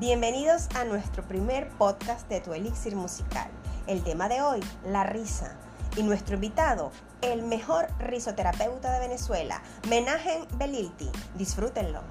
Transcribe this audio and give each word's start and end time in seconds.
Bienvenidos 0.00 0.68
a 0.76 0.84
nuestro 0.84 1.24
primer 1.24 1.70
podcast 1.70 2.28
de 2.28 2.40
Tu 2.40 2.52
Elixir 2.52 2.94
Musical. 2.94 3.50
El 3.88 4.04
tema 4.04 4.28
de 4.28 4.40
hoy, 4.40 4.60
la 4.86 5.02
risa. 5.02 5.58
Y 5.96 6.04
nuestro 6.04 6.36
invitado, 6.36 6.92
el 7.20 7.42
mejor 7.42 7.88
risoterapeuta 7.98 8.92
de 8.92 9.00
Venezuela, 9.00 9.60
Menajen 9.88 10.46
Belilti. 10.56 11.08
Disfrútenlo. 11.34 12.02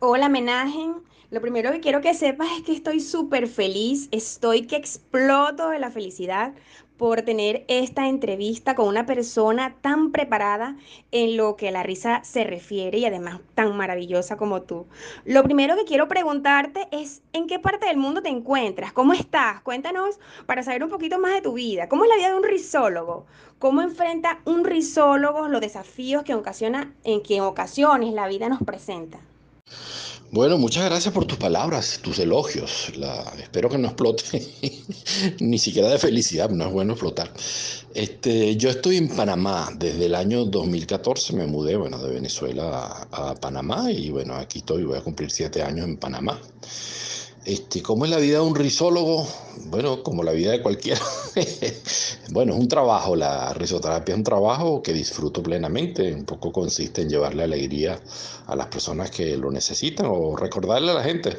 Hola 0.00 0.28
Menajen, 0.28 0.96
lo 1.30 1.40
primero 1.40 1.70
que 1.70 1.80
quiero 1.80 2.00
que 2.00 2.14
sepas 2.14 2.48
es 2.56 2.62
que 2.64 2.72
estoy 2.72 3.00
súper 3.00 3.46
feliz, 3.46 4.08
estoy 4.10 4.66
que 4.66 4.76
exploto 4.76 5.70
de 5.70 5.78
la 5.78 5.90
felicidad 5.90 6.54
por 6.96 7.22
tener 7.22 7.64
esta 7.68 8.08
entrevista 8.08 8.74
con 8.74 8.88
una 8.88 9.06
persona 9.06 9.74
tan 9.80 10.10
preparada 10.10 10.76
en 11.12 11.36
lo 11.36 11.56
que 11.56 11.70
la 11.70 11.82
risa 11.82 12.20
se 12.24 12.44
refiere 12.44 12.98
y 12.98 13.06
además 13.06 13.40
tan 13.54 13.74
maravillosa 13.76 14.36
como 14.36 14.62
tú. 14.62 14.86
Lo 15.24 15.42
primero 15.44 15.76
que 15.76 15.84
quiero 15.84 16.08
preguntarte 16.08 16.88
es 16.90 17.22
en 17.32 17.46
qué 17.46 17.58
parte 17.58 17.86
del 17.86 17.96
mundo 17.96 18.22
te 18.22 18.28
encuentras, 18.28 18.92
cómo 18.92 19.12
estás, 19.12 19.62
cuéntanos 19.62 20.18
para 20.46 20.62
saber 20.62 20.82
un 20.82 20.90
poquito 20.90 21.18
más 21.20 21.32
de 21.32 21.42
tu 21.42 21.54
vida, 21.54 21.88
cómo 21.88 22.04
es 22.04 22.10
la 22.10 22.16
vida 22.16 22.30
de 22.30 22.36
un 22.36 22.44
risólogo, 22.44 23.24
cómo 23.58 23.82
enfrenta 23.82 24.40
un 24.44 24.64
risólogo 24.64 25.48
los 25.48 25.60
desafíos 25.60 26.24
que, 26.24 26.34
ocasiona, 26.34 26.92
en 27.04 27.22
que 27.22 27.36
en 27.36 27.42
ocasiones 27.42 28.12
la 28.12 28.26
vida 28.26 28.48
nos 28.48 28.62
presenta. 28.62 29.20
Bueno, 30.32 30.58
muchas 30.58 30.84
gracias 30.84 31.12
por 31.12 31.24
tus 31.24 31.38
palabras, 31.38 31.98
tus 32.00 32.20
elogios. 32.20 32.92
Espero 33.42 33.68
que 33.68 33.78
no 33.78 33.88
explote, 33.88 34.24
ni 35.40 35.58
siquiera 35.58 35.88
de 35.88 35.98
felicidad, 35.98 36.48
no 36.50 36.66
es 36.66 36.72
bueno 36.72 36.92
explotar. 36.92 37.32
Este, 37.94 38.54
yo 38.56 38.70
estoy 38.70 38.98
en 38.98 39.08
Panamá 39.08 39.70
desde 39.76 40.06
el 40.06 40.14
año 40.14 40.44
2014, 40.44 41.32
me 41.32 41.48
mudé 41.48 41.74
bueno, 41.74 41.98
de 41.98 42.12
Venezuela 42.12 43.06
a, 43.10 43.30
a 43.30 43.34
Panamá 43.34 43.90
y 43.90 44.10
bueno, 44.10 44.36
aquí 44.36 44.60
estoy, 44.60 44.84
voy 44.84 44.98
a 44.98 45.02
cumplir 45.02 45.32
siete 45.32 45.64
años 45.64 45.88
en 45.88 45.96
Panamá. 45.96 46.40
Este, 47.44 47.82
¿Cómo 47.82 48.04
es 48.04 48.12
la 48.12 48.18
vida 48.18 48.38
de 48.38 48.44
un 48.44 48.54
risólogo? 48.54 49.26
Bueno, 49.66 50.02
como 50.02 50.22
la 50.22 50.32
vida 50.32 50.52
de 50.52 50.62
cualquiera. 50.62 51.00
bueno, 52.30 52.54
es 52.54 52.58
un 52.60 52.68
trabajo, 52.68 53.16
la 53.16 53.52
risoterapia 53.54 54.14
es 54.14 54.18
un 54.18 54.24
trabajo 54.24 54.82
que 54.82 54.92
disfruto 54.92 55.42
plenamente. 55.42 56.12
Un 56.12 56.24
poco 56.24 56.52
consiste 56.52 57.02
en 57.02 57.08
llevarle 57.08 57.44
alegría 57.44 58.00
a 58.46 58.56
las 58.56 58.66
personas 58.66 59.10
que 59.10 59.36
lo 59.36 59.50
necesitan 59.50 60.06
o 60.08 60.36
recordarle 60.36 60.90
a 60.92 60.94
la 60.94 61.04
gente 61.04 61.36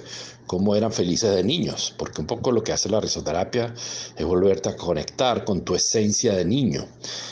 cómo 0.52 0.76
eran 0.76 0.92
felices 0.92 1.34
de 1.34 1.46
niños, 1.46 1.94
porque 1.98 2.20
un 2.20 2.28
poco 2.28 2.52
lo 2.52 2.62
que 2.62 2.74
hace 2.74 2.90
la 2.90 3.00
risoterapia 3.00 3.74
es 4.18 4.26
volverte 4.26 4.68
a 4.68 4.76
conectar 4.76 5.46
con 5.46 5.62
tu 5.64 5.76
esencia 5.76 6.34
de 6.34 6.44
niño. 6.44 6.88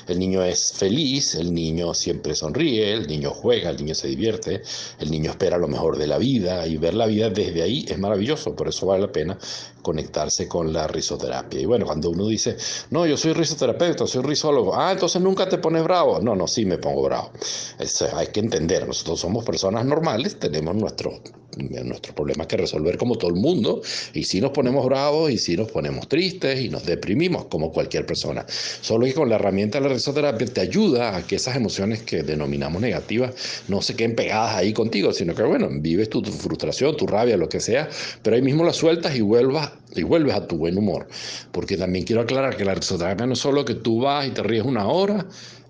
El 0.07 0.19
niño 0.19 0.41
es 0.41 0.71
feliz, 0.71 1.35
el 1.35 1.53
niño 1.53 1.93
siempre 1.93 2.33
sonríe, 2.33 2.93
el 2.93 3.07
niño 3.07 3.31
juega, 3.31 3.71
el 3.71 3.75
niño 3.75 3.93
se 3.93 4.07
divierte, 4.07 4.61
el 4.99 5.11
niño 5.11 5.31
espera 5.31 5.57
lo 5.57 5.67
mejor 5.67 5.97
de 5.97 6.07
la 6.07 6.17
vida 6.17 6.65
y 6.65 6.77
ver 6.77 6.93
la 6.93 7.07
vida 7.07 7.29
desde 7.29 7.61
ahí 7.61 7.85
es 7.89 7.99
maravilloso, 7.99 8.55
por 8.55 8.69
eso 8.69 8.85
vale 8.85 9.01
la 9.01 9.11
pena 9.11 9.37
conectarse 9.81 10.47
con 10.47 10.71
la 10.71 10.87
risoterapia. 10.87 11.59
Y 11.59 11.65
bueno, 11.65 11.85
cuando 11.85 12.09
uno 12.09 12.27
dice, 12.27 12.57
no, 12.91 13.05
yo 13.05 13.17
soy 13.17 13.33
risoterapeuta, 13.33 14.07
soy 14.07 14.23
risólogo, 14.23 14.75
ah, 14.75 14.91
entonces 14.91 15.21
nunca 15.21 15.47
te 15.47 15.57
pones 15.57 15.83
bravo. 15.83 16.19
No, 16.19 16.35
no, 16.35 16.47
sí 16.47 16.65
me 16.65 16.77
pongo 16.77 17.03
bravo. 17.03 17.31
Eso 17.77 18.07
hay 18.15 18.27
que 18.27 18.39
entender, 18.39 18.87
nosotros 18.87 19.19
somos 19.19 19.43
personas 19.45 19.85
normales, 19.85 20.39
tenemos 20.39 20.75
nuestros 20.75 21.21
nuestro 21.57 22.13
problemas 22.13 22.47
que 22.47 22.57
resolver 22.57 22.97
como 22.97 23.17
todo 23.17 23.29
el 23.29 23.35
mundo, 23.35 23.81
y 24.13 24.23
si 24.23 24.41
nos 24.41 24.51
ponemos 24.51 24.85
bravos, 24.85 25.31
y 25.31 25.37
si 25.37 25.57
nos 25.57 25.71
ponemos 25.71 26.07
tristes, 26.07 26.59
y 26.59 26.69
nos 26.69 26.85
deprimimos 26.85 27.45
como 27.45 27.71
cualquier 27.71 28.05
persona. 28.05 28.45
Solo 28.49 29.05
que 29.05 29.13
con 29.13 29.29
la 29.29 29.35
herramienta 29.35 29.79
de 29.79 29.87
la 29.87 29.93
risoterapia 29.93 30.47
te 30.47 30.61
ayuda 30.61 31.15
a 31.15 31.25
que 31.25 31.35
esas 31.35 31.55
emociones 31.55 32.03
que 32.03 32.23
denominamos 32.23 32.81
negativas 32.81 33.33
no 33.67 33.81
se 33.81 33.95
queden 33.95 34.15
pegadas 34.15 34.55
ahí 34.55 34.73
contigo, 34.73 35.13
sino 35.13 35.33
que, 35.35 35.43
bueno, 35.43 35.69
vives 35.71 36.09
tu, 36.09 36.21
tu 36.21 36.31
frustración, 36.31 36.95
tu 36.97 37.07
rabia, 37.07 37.37
lo 37.37 37.49
que 37.49 37.59
sea, 37.59 37.89
pero 38.21 38.35
ahí 38.35 38.41
mismo 38.41 38.63
la 38.63 38.73
sueltas 38.73 39.15
y 39.15 39.21
vuelvas 39.21 39.71
y 39.95 40.03
vuelves 40.03 40.35
a 40.35 40.47
tu 40.47 40.57
buen 40.57 40.77
humor. 40.77 41.07
Porque 41.51 41.77
también 41.77 42.05
quiero 42.05 42.21
aclarar 42.21 42.55
que 42.55 42.65
la 42.65 42.75
risoterapia 42.75 43.25
no 43.25 43.33
es 43.33 43.39
solo 43.39 43.65
que 43.65 43.75
tú 43.75 44.01
vas 44.01 44.27
y 44.27 44.31
te 44.31 44.43
ríes 44.43 44.65
una 44.65 44.87
hora 44.87 45.25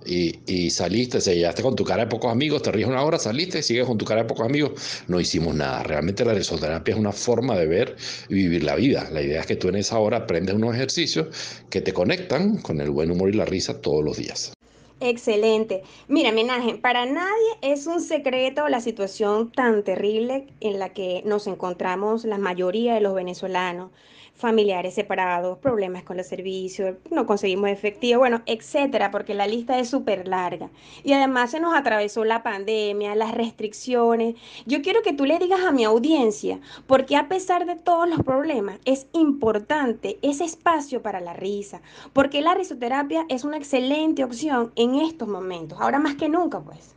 y, 0.06 0.40
y 0.46 0.70
saliste, 0.70 1.22
se 1.22 1.36
llegaste 1.36 1.62
con 1.62 1.76
tu 1.76 1.84
cara 1.84 2.06
de 2.06 2.10
pocos 2.10 2.32
amigos, 2.32 2.62
te 2.62 2.72
ríes 2.72 2.88
una 2.88 3.04
hora, 3.04 3.20
saliste, 3.20 3.62
sigues 3.62 3.86
con 3.86 3.98
tu 3.98 4.06
cara 4.06 4.24
de 4.24 4.28
pocos 4.28 4.46
amigos, 4.46 5.04
no 5.08 5.20
hicimos 5.20 5.56
nada. 5.56 5.84
Realmente 5.84 6.26
la 6.26 6.34
risoterapia 6.34 6.94
es 6.94 7.00
una 7.00 7.12
forma 7.12 7.56
de 7.56 7.68
ver 7.68 7.96
y 8.30 8.36
vivir 8.36 8.64
la 8.64 8.76
vida. 8.76 9.09
La 9.12 9.22
idea 9.22 9.42
es 9.42 9.46
que 9.46 9.56
tú 9.56 9.70
en 9.70 9.76
esa 9.76 10.00
hora 10.00 10.18
aprendes 10.18 10.56
unos 10.56 10.76
ejercicios 10.76 11.28
que 11.70 11.82
te 11.82 11.94
conectan 11.94 12.58
con 12.58 12.82
el 12.82 12.90
buen 12.90 13.12
humor 13.12 13.30
y 13.30 13.34
la 13.34 13.46
risa 13.46 13.82
todos 13.82 14.04
los 14.04 14.18
días. 14.18 14.54
Excelente. 15.02 15.84
Mira, 16.09 16.34
menaje, 16.34 16.76
para 16.76 17.06
nadie 17.06 17.50
es 17.62 17.88
un 17.88 18.02
secreto 18.02 18.68
la 18.68 18.82
situación 18.82 19.50
tan 19.52 19.84
terrible 19.84 20.48
en 20.59 20.78
la 20.78 20.90
que 20.90 21.24
nos 21.26 21.48
encontramos 21.48 22.26
la 22.26 22.38
mayoría 22.38 22.96
de 22.96 23.00
los 23.00 23.16
venezolanos 23.16 23.92
familiares 24.40 24.96
separados, 24.96 25.58
problemas 25.58 26.04
con 26.04 26.16
los 26.16 26.26
servicios, 26.26 26.96
no 27.12 27.26
conseguimos 27.26 27.70
efectivo, 27.70 28.20
bueno, 28.20 28.42
etcétera, 28.46 29.12
porque 29.12 29.34
la 29.34 29.46
lista 29.48 29.78
es 29.78 29.90
súper 29.90 30.28
larga. 30.28 30.70
Y 31.04 31.12
además 31.12 31.52
se 31.52 31.60
nos 31.60 31.76
atravesó 31.76 32.24
la 32.24 32.42
pandemia, 32.42 33.16
las 33.16 33.34
restricciones. 33.34 34.36
Yo 34.66 34.82
quiero 34.82 35.02
que 35.02 35.12
tú 35.12 35.26
le 35.26 35.40
digas 35.40 35.60
a 35.62 35.74
mi 35.74 35.84
audiencia, 35.84 36.60
porque 36.88 37.18
a 37.18 37.28
pesar 37.28 37.66
de 37.66 37.76
todos 37.76 38.08
los 38.08 38.24
problemas, 38.24 38.80
es 38.86 39.08
importante 39.12 40.18
ese 40.22 40.46
espacio 40.46 41.02
para 41.02 41.20
la 41.20 41.34
risa, 41.34 41.82
porque 42.14 42.42
la 42.42 42.56
risoterapia 42.56 43.26
es 43.28 43.44
una 43.44 43.58
excelente 43.58 44.24
opción 44.24 44.72
en 44.78 44.96
estos 44.96 45.28
momentos, 45.28 45.80
ahora 45.82 46.00
más 46.00 46.16
que 46.16 46.30
nunca, 46.30 46.62
pues. 46.62 46.96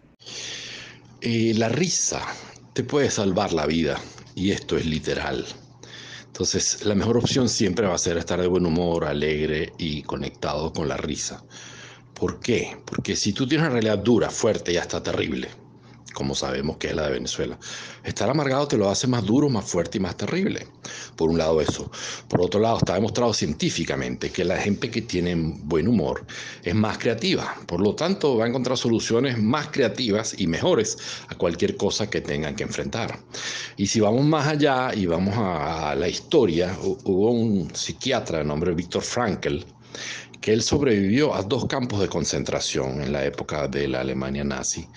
Eh, 1.20 1.54
la 1.56 1.68
risa 1.68 2.22
te 2.72 2.84
puede 2.84 3.10
salvar 3.10 3.52
la 3.52 3.66
vida, 3.66 3.98
y 4.36 4.52
esto 4.52 4.76
es 4.76 4.86
literal. 4.86 5.44
Entonces, 6.32 6.86
la 6.86 6.94
mejor 6.94 7.18
opción 7.18 7.46
siempre 7.46 7.86
va 7.86 7.94
a 7.94 7.98
ser 7.98 8.16
estar 8.16 8.40
de 8.40 8.46
buen 8.46 8.64
humor, 8.64 9.04
alegre 9.04 9.74
y 9.76 10.02
conectado 10.02 10.72
con 10.72 10.88
la 10.88 10.96
risa. 10.96 11.44
¿Por 12.14 12.40
qué? 12.40 12.78
Porque 12.86 13.16
si 13.16 13.34
tú 13.34 13.46
tienes 13.46 13.66
una 13.66 13.74
realidad 13.74 13.98
dura, 13.98 14.30
fuerte 14.30 14.72
y 14.72 14.78
hasta 14.78 15.02
terrible, 15.02 15.50
como 16.12 16.34
sabemos 16.34 16.76
que 16.76 16.88
es 16.88 16.94
la 16.94 17.06
de 17.06 17.12
Venezuela. 17.12 17.58
Estar 18.04 18.28
amargado 18.28 18.68
te 18.68 18.76
lo 18.76 18.88
hace 18.88 19.06
más 19.06 19.24
duro, 19.24 19.48
más 19.48 19.64
fuerte 19.64 19.98
y 19.98 20.00
más 20.00 20.16
terrible. 20.16 20.66
Por 21.16 21.30
un 21.30 21.38
lado 21.38 21.60
eso. 21.60 21.90
Por 22.28 22.40
otro 22.40 22.60
lado, 22.60 22.78
está 22.78 22.94
demostrado 22.94 23.32
científicamente 23.32 24.30
que 24.30 24.44
la 24.44 24.56
gente 24.56 24.90
que 24.90 25.02
tiene 25.02 25.34
buen 25.36 25.88
humor 25.88 26.24
es 26.62 26.74
más 26.74 26.98
creativa. 26.98 27.56
Por 27.66 27.80
lo 27.80 27.94
tanto, 27.94 28.36
va 28.36 28.44
a 28.44 28.48
encontrar 28.48 28.76
soluciones 28.76 29.38
más 29.38 29.68
creativas 29.68 30.34
y 30.38 30.46
mejores 30.46 30.98
a 31.28 31.34
cualquier 31.34 31.76
cosa 31.76 32.08
que 32.08 32.20
tengan 32.20 32.54
que 32.56 32.64
enfrentar. 32.64 33.18
Y 33.76 33.86
si 33.86 34.00
vamos 34.00 34.24
más 34.24 34.46
allá 34.46 34.94
y 34.94 35.06
vamos 35.06 35.34
a 35.36 35.94
la 35.94 36.08
historia, 36.08 36.76
hubo 36.82 37.30
un 37.30 37.74
psiquiatra 37.74 38.38
de 38.38 38.44
nombre 38.44 38.74
Víctor 38.74 39.02
Frankl, 39.02 39.58
que 40.40 40.52
él 40.52 40.62
sobrevivió 40.62 41.34
a 41.34 41.42
dos 41.42 41.66
campos 41.66 42.00
de 42.00 42.08
concentración 42.08 43.00
en 43.00 43.12
la 43.12 43.24
época 43.24 43.68
de 43.68 43.88
la 43.88 44.00
Alemania 44.00 44.44
nazi. 44.44 44.88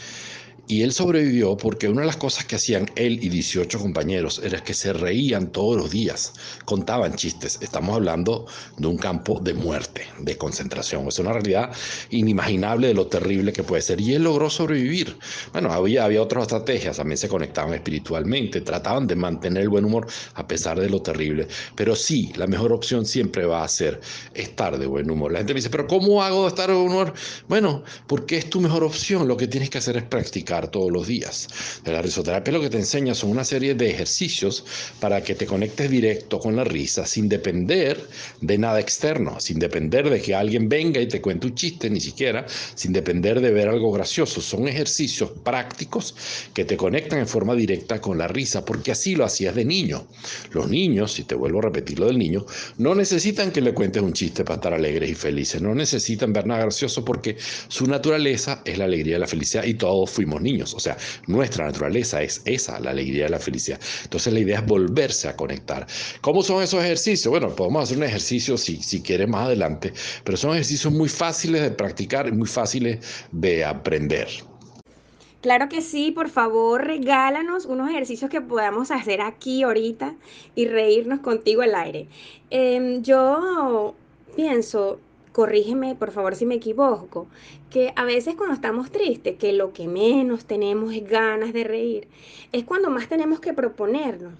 Y 0.67 0.81
él 0.81 0.91
sobrevivió 0.93 1.55
porque 1.57 1.87
una 1.87 2.01
de 2.01 2.07
las 2.07 2.17
cosas 2.17 2.45
que 2.45 2.55
hacían 2.55 2.89
él 2.95 3.23
y 3.23 3.29
18 3.29 3.77
compañeros 3.77 4.41
era 4.43 4.63
que 4.63 4.73
se 4.73 4.93
reían 4.93 5.51
todos 5.51 5.77
los 5.77 5.91
días, 5.91 6.33
contaban 6.65 7.15
chistes. 7.15 7.59
Estamos 7.61 7.95
hablando 7.95 8.47
de 8.77 8.87
un 8.87 8.97
campo 8.97 9.39
de 9.39 9.53
muerte, 9.53 10.07
de 10.19 10.35
concentración. 10.37 11.07
Es 11.07 11.19
una 11.19 11.33
realidad 11.33 11.71
inimaginable 12.09 12.87
de 12.87 12.93
lo 12.95 13.05
terrible 13.05 13.53
que 13.53 13.61
puede 13.61 13.83
ser. 13.83 14.01
Y 14.01 14.15
él 14.15 14.23
logró 14.23 14.49
sobrevivir. 14.49 15.17
Bueno, 15.53 15.71
había, 15.71 16.05
había 16.05 16.23
otras 16.23 16.43
estrategias, 16.43 16.97
también 16.97 17.19
se 17.19 17.29
conectaban 17.29 17.75
espiritualmente, 17.75 18.61
trataban 18.61 19.05
de 19.05 19.15
mantener 19.15 19.63
el 19.63 19.69
buen 19.69 19.85
humor 19.85 20.07
a 20.33 20.47
pesar 20.47 20.79
de 20.79 20.89
lo 20.89 20.99
terrible. 21.01 21.47
Pero 21.75 21.95
sí, 21.95 22.33
la 22.37 22.47
mejor 22.47 22.73
opción 22.73 23.05
siempre 23.05 23.45
va 23.45 23.63
a 23.63 23.67
ser 23.67 24.01
estar 24.33 24.79
de 24.79 24.87
buen 24.87 25.11
humor. 25.11 25.31
La 25.31 25.39
gente 25.39 25.53
me 25.53 25.59
dice, 25.59 25.69
pero 25.69 25.85
¿cómo 25.85 26.23
hago 26.23 26.43
de 26.43 26.47
estar 26.47 26.69
de 26.69 26.75
buen 26.75 26.89
humor? 26.89 27.13
Bueno, 27.47 27.83
porque 28.07 28.37
es 28.37 28.49
tu 28.49 28.61
mejor 28.61 28.83
opción. 28.83 29.27
Lo 29.27 29.37
que 29.37 29.47
tienes 29.47 29.69
que 29.69 29.77
hacer 29.77 29.97
es 29.97 30.03
practicar 30.03 30.54
todos 30.63 30.91
los 30.91 31.07
días. 31.07 31.47
La 31.85 32.01
risoterapia 32.01 32.53
lo 32.53 32.61
que 32.61 32.69
te 32.69 32.77
enseña 32.77 33.13
son 33.13 33.29
una 33.29 33.43
serie 33.43 33.75
de 33.75 33.89
ejercicios 33.89 34.65
para 34.99 35.21
que 35.21 35.35
te 35.35 35.45
conectes 35.45 35.89
directo 35.89 36.39
con 36.39 36.55
la 36.55 36.63
risa 36.63 37.05
sin 37.05 37.29
depender 37.29 37.99
de 38.41 38.57
nada 38.57 38.79
externo, 38.79 39.39
sin 39.39 39.59
depender 39.59 40.09
de 40.09 40.21
que 40.21 40.33
alguien 40.33 40.69
venga 40.69 41.01
y 41.01 41.07
te 41.07 41.21
cuente 41.21 41.47
un 41.47 41.55
chiste, 41.55 41.89
ni 41.89 41.99
siquiera, 41.99 42.45
sin 42.75 42.93
depender 42.93 43.41
de 43.41 43.51
ver 43.51 43.67
algo 43.67 43.91
gracioso. 43.91 44.41
Son 44.41 44.67
ejercicios 44.67 45.31
prácticos 45.43 46.15
que 46.53 46.65
te 46.65 46.77
conectan 46.77 47.19
en 47.19 47.27
forma 47.27 47.55
directa 47.55 47.99
con 47.99 48.17
la 48.17 48.27
risa, 48.27 48.63
porque 48.63 48.91
así 48.91 49.15
lo 49.15 49.25
hacías 49.25 49.55
de 49.55 49.65
niño. 49.65 50.07
Los 50.51 50.69
niños, 50.69 51.13
si 51.13 51.23
te 51.23 51.35
vuelvo 51.35 51.59
a 51.59 51.63
repetir 51.63 51.99
lo 51.99 52.07
del 52.07 52.17
niño, 52.17 52.45
no 52.77 52.95
necesitan 52.95 53.51
que 53.51 53.61
le 53.61 53.73
cuentes 53.73 54.01
un 54.01 54.13
chiste 54.13 54.43
para 54.43 54.55
estar 54.55 54.73
alegres 54.73 55.09
y 55.09 55.15
felices, 55.15 55.61
no 55.61 55.75
necesitan 55.75 56.33
ver 56.33 56.45
nada 56.47 56.61
gracioso 56.61 57.03
porque 57.03 57.37
su 57.67 57.87
naturaleza 57.87 58.61
es 58.65 58.77
la 58.77 58.85
alegría 58.85 59.17
y 59.17 59.19
la 59.19 59.27
felicidad 59.27 59.63
y 59.65 59.75
todos 59.75 60.09
fuimos 60.09 60.41
niños. 60.45 60.73
O 60.73 60.79
sea, 60.79 60.95
nuestra 61.27 61.65
naturaleza 61.65 62.21
es 62.21 62.41
esa, 62.45 62.79
la 62.79 62.91
alegría 62.91 63.27
y 63.27 63.29
la 63.29 63.39
felicidad. 63.39 63.79
Entonces 64.03 64.31
la 64.31 64.39
idea 64.39 64.59
es 64.59 64.65
volverse 64.65 65.27
a 65.27 65.35
conectar. 65.35 65.85
¿Cómo 66.21 66.41
son 66.41 66.63
esos 66.63 66.81
ejercicios? 66.81 67.29
Bueno, 67.29 67.53
podemos 67.53 67.83
hacer 67.83 67.97
un 67.97 68.03
ejercicio 68.03 68.57
si, 68.57 68.81
si 68.81 69.01
quieres 69.01 69.27
más 69.27 69.47
adelante, 69.47 69.93
pero 70.23 70.37
son 70.37 70.51
ejercicios 70.51 70.93
muy 70.93 71.09
fáciles 71.09 71.61
de 71.61 71.71
practicar 71.71 72.27
y 72.27 72.31
muy 72.31 72.47
fáciles 72.47 72.99
de 73.31 73.65
aprender. 73.65 74.27
Claro 75.45 75.69
que 75.69 75.81
sí, 75.81 76.09
por 76.09 76.29
favor, 76.29 76.83
regálanos 76.85 77.65
unos 77.67 77.91
ejercicios 77.91 78.31
que 78.31 78.41
podamos 78.41 78.89
hacer 78.89 79.21
aquí 79.21 79.61
ahorita 79.61 80.15
y 80.55 80.65
reírnos 80.65 81.19
contigo 81.19 81.61
al 81.61 81.75
aire. 81.75 82.07
Em, 82.49 83.03
yo 83.03 83.93
pienso, 84.35 84.99
corrígeme 85.33 85.93
por 85.93 86.09
favor 86.11 86.35
si 86.35 86.47
me 86.47 86.55
equivoco, 86.55 87.27
a 87.95 88.03
veces 88.05 88.35
cuando 88.35 88.55
estamos 88.55 88.91
tristes, 88.91 89.37
que 89.37 89.53
lo 89.53 89.73
que 89.73 89.87
menos 89.87 90.45
tenemos 90.45 90.93
es 90.93 91.07
ganas 91.07 91.53
de 91.53 91.63
reír, 91.63 92.07
es 92.51 92.63
cuando 92.63 92.89
más 92.89 93.07
tenemos 93.07 93.39
que 93.39 93.53
proponernos. 93.53 94.33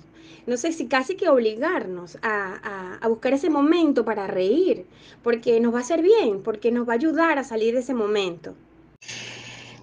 No 0.47 0.57
sé 0.57 0.71
si 0.71 0.87
casi 0.87 1.15
que 1.15 1.27
obligarnos 1.27 2.17
a, 2.21 2.99
a 3.01 3.07
buscar 3.07 3.33
ese 3.33 3.49
momento 3.49 4.05
para 4.05 4.27
reír, 4.27 4.85
porque 5.23 5.59
nos 5.59 5.73
va 5.73 5.79
a 5.79 5.81
hacer 5.81 6.01
bien, 6.01 6.41
porque 6.43 6.71
nos 6.71 6.87
va 6.87 6.93
a 6.93 6.95
ayudar 6.95 7.39
a 7.39 7.43
salir 7.43 7.73
de 7.73 7.79
ese 7.79 7.93
momento. 7.93 8.53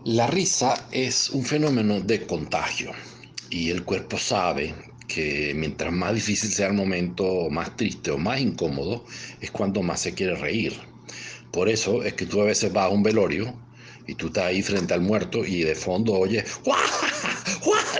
La 0.04 0.26
risa 0.26 0.88
es 0.90 1.30
un 1.30 1.44
fenómeno 1.44 2.00
de 2.00 2.26
contagio 2.26 2.92
y 3.50 3.70
el 3.70 3.84
cuerpo 3.84 4.18
sabe 4.18 4.74
que 5.06 5.52
mientras 5.54 5.92
más 5.92 6.14
difícil 6.14 6.50
sea 6.50 6.68
el 6.68 6.72
momento, 6.74 7.50
más 7.50 7.76
triste 7.76 8.10
o 8.10 8.18
más 8.18 8.40
incómodo, 8.40 9.04
es 9.40 9.50
cuando 9.50 9.82
más 9.82 10.00
se 10.00 10.14
quiere 10.14 10.34
reír. 10.36 10.72
Por 11.52 11.68
eso 11.68 12.02
es 12.02 12.14
que 12.14 12.26
tú 12.26 12.40
a 12.40 12.44
veces 12.44 12.72
vas 12.72 12.86
a 12.86 12.88
un 12.88 13.02
velorio 13.02 13.54
y 14.06 14.14
tú 14.14 14.26
estás 14.28 14.46
ahí 14.46 14.62
frente 14.62 14.94
al 14.94 15.02
muerto 15.02 15.44
y 15.44 15.62
de 15.62 15.74
fondo 15.74 16.14
oyes 16.14 16.44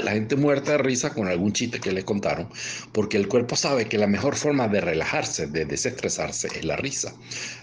la 0.03 0.13
gente 0.13 0.37
muerta 0.37 0.73
de 0.73 0.79
risa 0.79 1.15
con 1.15 1.29
algún 1.29 1.53
chiste 1.53 1.81
que 1.81 1.93
le 1.93 2.05
contaron, 2.05 2.49
porque 2.93 3.17
el 3.17 3.29
cuerpo 3.29 3.57
sabe 3.57 3.87
que 3.87 3.99
la 3.99 4.07
mejor 4.07 4.37
forma 4.37 4.69
de 4.69 4.81
relajarse, 4.81 5.47
de 5.47 5.65
desestresarse, 5.65 6.49
es 6.49 6.65
la 6.65 6.77
risa. 6.77 7.15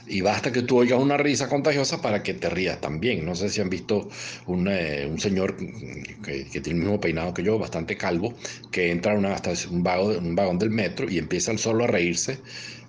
Y 0.08 0.22
basta 0.22 0.52
que 0.52 0.62
tú 0.62 0.78
oigas 0.78 1.00
una 1.00 1.18
risa 1.18 1.48
contagiosa 1.48 2.02
para 2.02 2.24
que 2.24 2.34
te 2.34 2.50
rías 2.50 2.82
también. 2.82 3.26
No 3.26 3.36
sé 3.36 3.50
si 3.50 3.62
han 3.62 3.70
visto 3.70 4.10
un, 4.48 4.68
eh, 4.68 5.08
un 5.10 5.20
señor 5.20 5.56
que, 5.58 6.46
tiene 6.46 6.70
el 6.70 6.76
mismo 6.76 7.00
peinado 7.00 7.34
que 7.34 7.44
yo, 7.44 7.60
bastante 7.60 7.96
calvo, 7.96 8.34
que 8.72 8.92
entra 8.92 9.14
a 9.14 9.16
una, 9.16 9.36
un, 9.70 9.88
un 9.88 10.36
vagón 10.36 10.60
del 10.60 10.72
metro 10.72 11.10
y 11.10 11.18
empieza 11.18 11.52
el 11.52 11.60
solo 11.60 11.84
a 11.84 11.88
reírse 11.88 12.40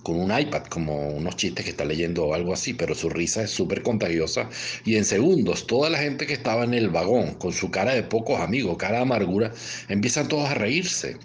con 0.02 0.17
un 0.17 0.37
iPad, 0.37 0.64
como 0.64 1.08
unos 1.08 1.37
chistes 1.37 1.64
que 1.64 1.70
está 1.70 1.85
leyendo 1.85 2.25
o 2.25 2.35
algo 2.35 2.52
así, 2.52 2.75
pero 2.75 2.94
su 2.94 3.08
risa 3.08 3.43
es 3.43 3.50
súper 3.50 3.82
contagiosa 3.82 4.49
y 4.85 4.97
en 4.97 5.05
segundos 5.05 5.67
toda 5.67 5.91
la 5.91 5.99
gente 5.99 6.26
que 6.26 6.32
estaba 6.32 6.64
en 6.64 6.75
el 6.75 6.88
vagón 6.88 7.35
con 7.35 7.52
su 7.52 7.70
cara 7.70 7.94
de 7.94 8.02
pocos 8.02 8.41
amigos, 8.41 8.76
cara 8.79 8.97
de 8.97 9.02
amargura, 9.02 9.52
empiezan 9.88 10.29
todos 10.29 10.49
a 10.49 10.55
reírse, 10.55 11.17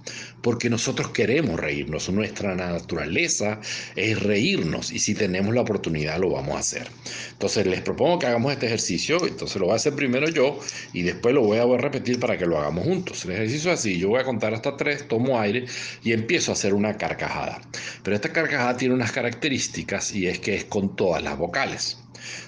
porque 0.41 0.69
nosotros 0.69 1.09
queremos 1.09 1.59
reírnos, 1.59 2.09
nuestra 2.09 2.55
naturaleza 2.55 3.59
es 3.95 4.21
reírnos 4.21 4.91
y 4.91 4.99
si 4.99 5.15
tenemos 5.15 5.53
la 5.55 5.61
oportunidad 5.61 6.19
lo 6.19 6.29
vamos 6.29 6.55
a 6.55 6.59
hacer. 6.59 6.87
Entonces 7.31 7.65
les 7.65 7.81
propongo 7.81 8.19
que 8.19 8.27
hagamos 8.27 8.51
este 8.51 8.67
ejercicio, 8.67 9.25
entonces 9.25 9.57
lo 9.57 9.67
voy 9.67 9.73
a 9.73 9.77
hacer 9.77 9.93
primero 9.93 10.27
yo 10.29 10.59
y 10.93 11.01
después 11.01 11.33
lo 11.33 11.41
voy 11.41 11.57
a 11.57 11.77
repetir 11.77 12.19
para 12.19 12.37
que 12.37 12.45
lo 12.45 12.57
hagamos 12.59 12.85
juntos. 12.85 13.25
El 13.25 13.31
ejercicio 13.31 13.71
es 13.71 13.79
así, 13.79 13.97
yo 13.97 14.09
voy 14.09 14.19
a 14.19 14.23
contar 14.23 14.53
hasta 14.53 14.77
tres, 14.77 15.07
tomo 15.07 15.39
aire 15.39 15.65
y 16.03 16.13
empiezo 16.13 16.51
a 16.51 16.53
hacer 16.53 16.73
una 16.73 16.97
carcajada. 16.97 17.61
Pero 18.03 18.15
esta 18.15 18.31
carcajada 18.31 18.64
tiene 18.73 18.93
unas 18.93 19.11
características 19.11 20.13
y 20.15 20.27
es 20.27 20.39
que 20.39 20.55
es 20.55 20.65
con 20.65 20.95
todas 20.95 21.21
las 21.21 21.37
vocales. 21.37 21.97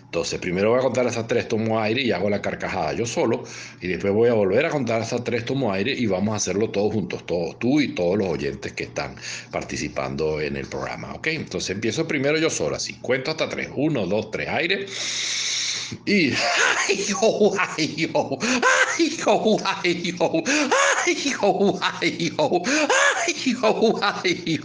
Entonces, 0.07 0.39
primero 0.39 0.69
voy 0.69 0.79
a 0.79 0.83
contar 0.83 1.05
hasta 1.05 1.27
tres, 1.27 1.47
tomo 1.47 1.81
aire 1.81 2.01
y 2.01 2.11
hago 2.11 2.29
la 2.29 2.41
carcajada 2.41 2.93
yo 2.93 3.05
solo. 3.05 3.43
Y 3.81 3.87
después 3.87 4.13
voy 4.13 4.29
a 4.29 4.33
volver 4.33 4.65
a 4.65 4.69
contar 4.69 5.01
hasta 5.01 5.23
tres, 5.23 5.45
tomo 5.45 5.71
aire 5.71 5.91
y 5.91 6.05
vamos 6.05 6.33
a 6.33 6.37
hacerlo 6.37 6.69
todos 6.71 6.93
juntos, 6.93 7.25
todos, 7.25 7.59
tú 7.59 7.81
y 7.81 7.93
todos 7.93 8.17
los 8.17 8.27
oyentes 8.27 8.71
que 8.73 8.85
están 8.85 9.15
participando 9.51 10.39
en 10.39 10.55
el 10.55 10.67
programa. 10.67 11.13
¿Ok? 11.13 11.27
Entonces 11.27 11.71
empiezo 11.71 12.07
primero 12.07 12.37
yo 12.37 12.49
solo, 12.49 12.77
así. 12.77 12.93
Cuento 12.95 13.31
hasta 13.31 13.49
tres. 13.49 13.69
Uno, 13.75 14.05
dos, 14.05 14.31
tres, 14.31 14.47
aire. 14.47 14.85
Y 16.05 16.31
ay, 16.87 17.05
yo, 17.07 17.53
ay, 17.59 17.95
yo, 17.95 18.37
ay, 19.03 19.21
yo, 19.21 19.63
ay. 24.23 24.59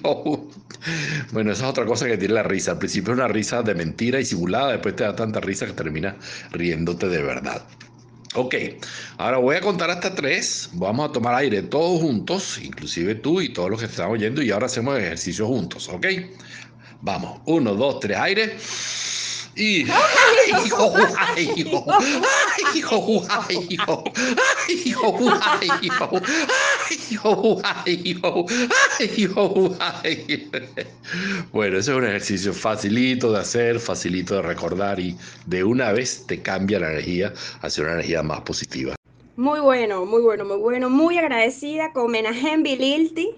Bueno, 1.32 1.52
esa 1.52 1.64
es 1.64 1.70
otra 1.70 1.84
cosa 1.84 2.06
que 2.06 2.16
tiene 2.16 2.34
la 2.34 2.42
risa. 2.42 2.72
Al 2.72 2.78
principio 2.78 3.12
es 3.12 3.18
una 3.18 3.28
risa 3.28 3.62
de 3.62 3.74
mentira 3.74 4.20
y 4.20 4.24
simulada, 4.24 4.72
después 4.72 4.96
te 4.96 5.04
da 5.04 5.14
tanta 5.14 5.40
risa 5.40 5.66
que 5.66 5.72
termina 5.72 6.16
riéndote 6.50 7.08
de 7.08 7.22
verdad. 7.22 7.62
Ok, 8.34 8.54
ahora 9.18 9.36
voy 9.36 9.56
a 9.56 9.60
contar 9.60 9.90
hasta 9.90 10.14
tres. 10.14 10.70
Vamos 10.72 11.10
a 11.10 11.12
tomar 11.12 11.34
aire 11.34 11.62
todos 11.62 12.00
juntos, 12.00 12.58
inclusive 12.62 13.14
tú 13.16 13.42
y 13.42 13.52
todos 13.52 13.70
los 13.70 13.80
que 13.80 13.86
están 13.86 14.10
oyendo, 14.10 14.42
y 14.42 14.50
ahora 14.50 14.66
hacemos 14.66 14.98
ejercicio 14.98 15.46
juntos, 15.46 15.88
¿ok? 15.90 16.06
Vamos, 17.02 17.40
uno, 17.44 17.74
dos, 17.74 18.00
tres, 18.00 18.16
aire. 18.16 18.56
Y. 19.54 19.84
¡Ay, 19.90 20.66
hijo! 20.66 20.94
¡Ay, 21.18 21.52
hijo! 21.56 21.84
¡Ay, 21.88 22.78
hijo! 22.78 23.26
¡Ay, 23.28 23.66
hijo! 23.68 23.68
¡Ay, 23.68 23.68
hijo! 23.68 24.04
¡Ay, 24.66 24.80
hijo! 24.84 25.28
¡Ay, 25.60 25.70
hijo! 25.82 26.10
¡Ay, 27.64 28.00
hijo! 28.04 28.46
¡Ay, 28.98 29.10
hijo! 29.16 29.76
¡Ay! 29.80 30.50
Bueno, 31.52 31.78
ese 31.78 31.92
es 31.92 31.96
un 31.96 32.04
ejercicio 32.04 32.52
facilito 32.52 33.32
de 33.32 33.40
hacer, 33.40 33.80
facilito 33.80 34.34
de 34.36 34.42
recordar 34.42 35.00
y 35.00 35.16
de 35.46 35.64
una 35.64 35.92
vez 35.92 36.26
te 36.26 36.42
cambia 36.42 36.80
la 36.80 36.92
energía 36.92 37.32
hacia 37.62 37.84
una 37.84 37.94
energía 37.94 38.22
más 38.22 38.40
positiva. 38.42 38.94
Muy 39.36 39.60
bueno, 39.60 40.04
muy 40.04 40.20
bueno, 40.20 40.44
muy 40.44 40.58
bueno. 40.58 40.90
Muy 40.90 41.18
agradecida 41.18 41.92
con 41.92 42.10
Menahem 42.10 42.62
Bililti 42.62 43.30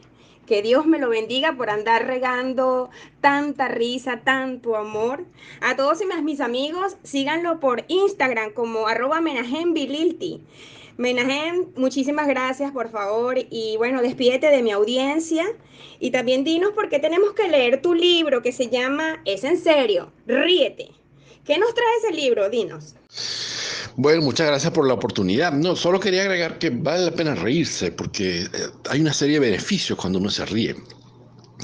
que 0.46 0.62
Dios 0.62 0.86
me 0.86 0.98
lo 0.98 1.08
bendiga 1.08 1.54
por 1.56 1.70
andar 1.70 2.06
regando 2.06 2.90
tanta 3.20 3.68
risa, 3.68 4.20
tanto 4.24 4.76
amor. 4.76 5.24
A 5.60 5.76
todos 5.76 6.00
y 6.02 6.22
mis 6.22 6.40
amigos, 6.40 6.96
síganlo 7.02 7.60
por 7.60 7.84
Instagram 7.88 8.52
como 8.52 8.86
arroba. 8.86 9.20
Menajem, 10.96 11.66
muchísimas 11.76 12.28
gracias, 12.28 12.70
por 12.72 12.90
favor. 12.90 13.36
Y 13.50 13.76
bueno, 13.76 14.00
despídete 14.00 14.48
de 14.48 14.62
mi 14.62 14.70
audiencia. 14.70 15.44
Y 15.98 16.10
también 16.10 16.44
dinos 16.44 16.72
por 16.72 16.88
qué 16.88 16.98
tenemos 16.98 17.32
que 17.32 17.48
leer 17.48 17.82
tu 17.82 17.94
libro 17.94 18.42
que 18.42 18.52
se 18.52 18.68
llama 18.68 19.20
Es 19.24 19.44
en 19.44 19.58
serio, 19.58 20.12
ríete. 20.26 20.90
¿Qué 21.44 21.58
nos 21.58 21.74
trae 21.74 21.86
ese 22.02 22.14
libro? 22.14 22.48
Dinos. 22.48 22.94
Bueno, 23.96 24.22
muchas 24.22 24.46
gracias 24.46 24.72
por 24.72 24.86
la 24.86 24.94
oportunidad. 24.94 25.52
No, 25.52 25.76
solo 25.76 26.00
quería 26.00 26.22
agregar 26.22 26.58
que 26.58 26.70
vale 26.70 27.04
la 27.04 27.10
pena 27.12 27.34
reírse 27.34 27.92
porque 27.92 28.42
eh, 28.42 28.48
hay 28.90 29.00
una 29.00 29.12
serie 29.12 29.38
de 29.38 29.50
beneficios 29.50 29.98
cuando 29.98 30.18
uno 30.18 30.30
se 30.30 30.44
ríe. 30.46 30.74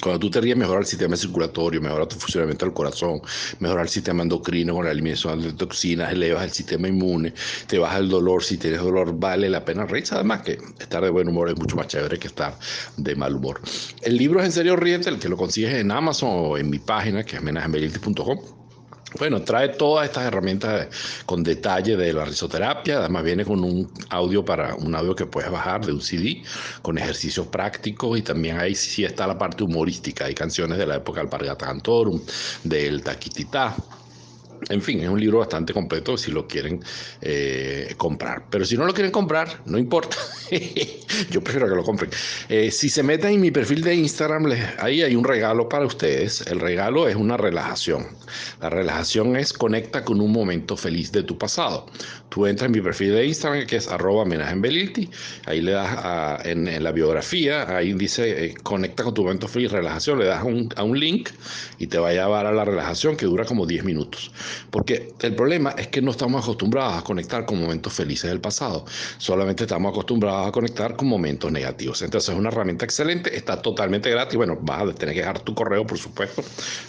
Cuando 0.02 0.20
tú 0.20 0.30
te 0.30 0.40
ríes, 0.40 0.56
mejora 0.56 0.80
el 0.80 0.86
sistema 0.86 1.16
circulatorio, 1.16 1.80
mejora 1.80 2.06
tu 2.06 2.16
funcionamiento 2.16 2.64
del 2.64 2.72
corazón, 2.72 3.20
mejora 3.58 3.82
el 3.82 3.88
sistema 3.88 4.22
endocrino 4.22 4.74
con 4.74 4.84
la 4.84 4.92
eliminación 4.92 5.42
de 5.42 5.52
toxinas, 5.52 6.12
elevas 6.12 6.44
el 6.44 6.52
sistema 6.52 6.88
inmune, 6.88 7.34
te 7.66 7.78
baja 7.78 7.98
el 7.98 8.08
dolor. 8.08 8.42
Si 8.44 8.56
tienes 8.56 8.80
dolor, 8.80 9.18
vale 9.18 9.50
la 9.50 9.64
pena 9.64 9.84
reírse. 9.86 10.14
Además, 10.14 10.42
que 10.42 10.58
estar 10.78 11.02
de 11.02 11.10
buen 11.10 11.28
humor 11.28 11.48
es 11.48 11.56
mucho 11.56 11.76
más 11.76 11.88
chévere 11.88 12.18
que 12.18 12.28
estar 12.28 12.56
de 12.96 13.16
mal 13.16 13.34
humor. 13.34 13.60
El 14.02 14.16
libro 14.16 14.40
es 14.40 14.46
en 14.46 14.52
serio 14.52 14.76
Ríete, 14.76 15.10
el 15.10 15.18
que 15.18 15.28
lo 15.28 15.36
consigues 15.36 15.74
en 15.74 15.90
Amazon 15.90 16.30
o 16.32 16.56
en 16.56 16.70
mi 16.70 16.78
página, 16.78 17.24
que 17.24 17.36
es 17.36 17.42
menajemelite.com 17.42 18.60
bueno, 19.18 19.42
trae 19.42 19.70
todas 19.70 20.06
estas 20.06 20.24
herramientas 20.24 20.88
con 21.26 21.42
detalle 21.42 21.96
de 21.96 22.12
la 22.12 22.24
risoterapia, 22.24 22.98
además 22.98 23.24
viene 23.24 23.44
con 23.44 23.64
un 23.64 23.90
audio 24.08 24.44
para 24.44 24.74
un 24.76 24.94
audio 24.94 25.14
que 25.16 25.26
puedes 25.26 25.50
bajar 25.50 25.84
de 25.84 25.92
un 25.92 26.00
CD 26.00 26.42
con 26.82 26.96
ejercicios 26.96 27.46
prácticos. 27.48 28.18
Y 28.18 28.22
también 28.22 28.58
ahí 28.58 28.74
sí 28.74 29.04
está 29.04 29.26
la 29.26 29.36
parte 29.36 29.64
humorística, 29.64 30.26
hay 30.26 30.34
canciones 30.34 30.78
de 30.78 30.86
la 30.86 30.96
época 30.96 31.20
del 31.20 31.28
Pargata 31.28 31.66
Cantorum, 31.66 32.20
del 32.64 33.02
Taquititá, 33.02 33.74
en 34.70 34.80
fin, 34.80 35.00
es 35.00 35.08
un 35.08 35.20
libro 35.20 35.38
bastante 35.38 35.72
completo 35.72 36.16
si 36.16 36.30
lo 36.30 36.46
quieren 36.46 36.80
eh, 37.20 37.94
comprar. 37.96 38.44
Pero 38.50 38.64
si 38.64 38.76
no 38.76 38.86
lo 38.86 38.94
quieren 38.94 39.10
comprar, 39.10 39.60
no 39.66 39.78
importa. 39.78 40.16
Yo 41.30 41.42
prefiero 41.42 41.68
que 41.68 41.74
lo 41.74 41.82
compren. 41.82 42.10
Eh, 42.48 42.70
si 42.70 42.88
se 42.88 43.02
meten 43.02 43.34
en 43.34 43.40
mi 43.40 43.50
perfil 43.50 43.82
de 43.82 43.94
Instagram, 43.94 44.46
ahí 44.78 45.02
hay 45.02 45.16
un 45.16 45.24
regalo 45.24 45.68
para 45.68 45.86
ustedes. 45.86 46.42
El 46.46 46.60
regalo 46.60 47.08
es 47.08 47.16
una 47.16 47.36
relajación. 47.36 48.06
La 48.60 48.70
relajación 48.70 49.36
es 49.36 49.52
conecta 49.52 50.04
con 50.04 50.20
un 50.20 50.32
momento 50.32 50.76
feliz 50.76 51.10
de 51.10 51.24
tu 51.24 51.36
pasado. 51.36 51.86
Tú 52.28 52.46
entras 52.46 52.66
en 52.66 52.72
mi 52.72 52.80
perfil 52.80 53.12
de 53.12 53.26
Instagram, 53.26 53.66
que 53.66 53.76
es 53.76 53.88
arroba 53.88 54.24
Ahí 55.46 55.60
le 55.60 55.72
das 55.72 56.46
en, 56.46 56.82
la 56.82 56.92
biografía, 56.92 57.76
ahí 57.76 57.92
dice 57.94 58.44
eh, 58.44 58.54
conecta 58.62 59.02
con 59.02 59.14
tu 59.14 59.22
momento 59.22 59.48
feliz, 59.48 59.72
relajación. 59.72 60.20
Le 60.20 60.26
das 60.26 60.44
a 60.76 60.82
un 60.84 61.00
link 61.00 61.30
y 61.78 61.88
te 61.88 61.98
va 61.98 62.10
a 62.10 62.12
llevar 62.12 62.46
a 62.46 62.52
la 62.52 62.64
relajación 62.64 63.16
que 63.16 63.26
dura 63.26 63.44
como 63.44 63.66
10 63.66 63.84
minutos. 63.84 64.30
Porque 64.70 65.14
el 65.20 65.34
problema 65.34 65.70
es 65.70 65.88
que 65.88 66.02
no 66.02 66.10
estamos 66.10 66.42
acostumbrados 66.42 66.98
a 66.98 67.02
conectar 67.02 67.44
con 67.46 67.60
momentos 67.60 67.92
felices 67.92 68.30
del 68.30 68.40
pasado, 68.40 68.84
solamente 69.18 69.64
estamos 69.64 69.92
acostumbrados 69.92 70.48
a 70.48 70.52
conectar 70.52 70.96
con 70.96 71.08
momentos 71.08 71.50
negativos. 71.50 72.02
Entonces 72.02 72.30
es 72.30 72.38
una 72.38 72.48
herramienta 72.48 72.84
excelente, 72.84 73.34
está 73.36 73.60
totalmente 73.60 74.10
gratis. 74.10 74.36
Bueno, 74.36 74.58
vas 74.60 74.82
a 74.82 74.94
tener 74.94 75.14
que 75.14 75.20
dejar 75.20 75.40
tu 75.40 75.54
correo, 75.54 75.86
por 75.86 75.98
supuesto, 75.98 76.42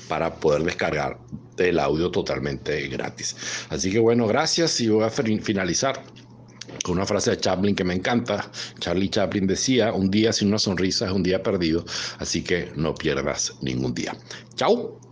para 0.08 0.34
poder 0.34 0.64
descargar 0.64 1.18
el 1.58 1.80
audio 1.80 2.10
totalmente 2.10 2.88
gratis. 2.88 3.36
Así 3.70 3.92
que 3.92 4.00
bueno, 4.00 4.28
gracias 4.28 4.80
y 4.82 4.90
voy 4.90 5.04
a 5.04 5.10
finalizar 5.10 6.04
con 6.84 6.96
una 6.96 7.06
frase 7.06 7.32
de 7.32 7.38
Chaplin 7.38 7.76
que 7.76 7.84
me 7.84 7.94
encanta. 7.94 8.50
Charlie 8.80 9.10
Chaplin 9.10 9.48
decía, 9.48 9.94
un 9.94 10.10
día 10.10 10.34
sin 10.34 10.48
una 10.48 10.58
sonrisa 10.58 11.06
es 11.06 11.12
un 11.12 11.24
día 11.24 11.44
perdido, 11.44 11.86
así 12.20 12.44
que 12.44 12.72
no 12.76 12.96
pierdas 12.96 13.54
ningún 13.62 13.94
día. 13.94 14.16
Chao. 14.56 15.11